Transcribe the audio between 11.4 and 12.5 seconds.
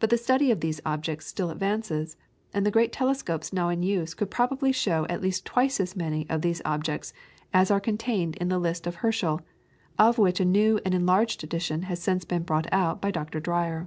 edition has since been